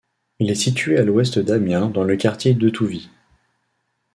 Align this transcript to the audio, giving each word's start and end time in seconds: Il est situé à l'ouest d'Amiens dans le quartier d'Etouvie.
Il 0.39 0.49
est 0.49 0.55
situé 0.55 0.97
à 0.97 1.03
l'ouest 1.03 1.37
d'Amiens 1.37 1.89
dans 1.91 2.03
le 2.03 2.17
quartier 2.17 2.55
d'Etouvie. 2.55 3.07